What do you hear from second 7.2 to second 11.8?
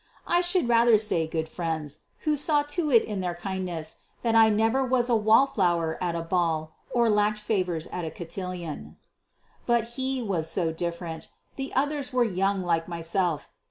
favors at a cotillon. But he was so different. The